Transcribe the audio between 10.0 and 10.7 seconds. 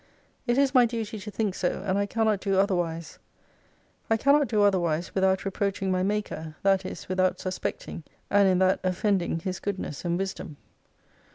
and Wisdom.